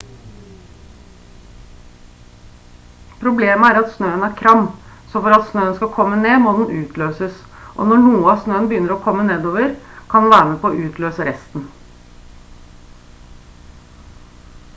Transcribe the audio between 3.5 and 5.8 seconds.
er at snøen er kram så for at snøen